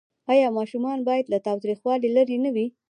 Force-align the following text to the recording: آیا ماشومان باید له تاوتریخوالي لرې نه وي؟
آیا 0.31 0.47
ماشومان 0.57 0.99
باید 1.07 1.25
له 1.33 1.37
تاوتریخوالي 1.47 2.09
لرې 2.15 2.37
نه 2.45 2.49
وي؟ 2.55 2.67